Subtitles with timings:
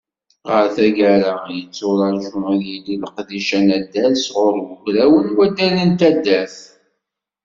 [0.49, 6.57] Ɣer taggara, yetturaǧu ad yili leqdic anaddal sɣur Ugraw n waddal n taddart.